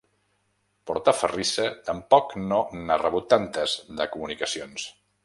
Portaferrissa 0.91 1.67
tampoc 1.89 2.33
no 2.53 2.63
n'ha 2.79 2.97
rebut 3.05 3.29
tantes, 3.35 3.77
de 4.01 4.09
comunicacions. 4.17 4.89